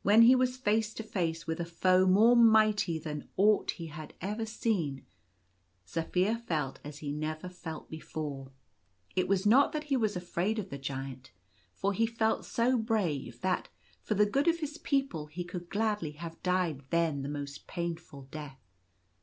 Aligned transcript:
When 0.00 0.22
he 0.22 0.34
was 0.34 0.56
face 0.56 0.94
to 0.94 1.02
face 1.02 1.46
with 1.46 1.60
a 1.60 1.66
foe 1.66 2.06
more 2.06 2.34
mighty 2.34 2.98
than 2.98 3.28
aught 3.36 3.72
he 3.72 3.88
had 3.88 4.14
ever 4.22 4.46
seen, 4.46 5.04
Zaphir 5.86 6.38
felt 6.46 6.78
as 6.82 7.00
he 7.00 7.12
never 7.12 7.50
felt 7.50 7.90
before. 7.90 8.50
It 9.14 9.28
was 9.28 9.44
not 9.44 9.72
that 9.72 9.84
he 9.84 9.96
was 9.98 10.16
afraid 10.16 10.58
of 10.58 10.70
the 10.70 10.78
Giant, 10.78 11.32
for 11.74 11.92
he 11.92 12.06
felt 12.06 12.46
so 12.46 12.78
brave 12.78 13.42
that, 13.42 13.68
for 14.02 14.14
the 14.14 14.24
good 14.24 14.48
of 14.48 14.60
his 14.60 14.78
people, 14.78 15.26
he 15.26 15.44
could 15.44 15.68
gladly 15.68 16.12
have 16.12 16.42
died 16.42 16.84
then 16.88 17.20
the 17.20 17.28
most 17.28 17.66
painful 17.66 18.28
death. 18.30 18.58